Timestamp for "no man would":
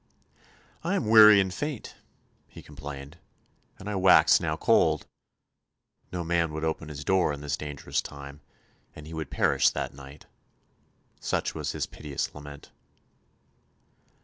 6.11-6.63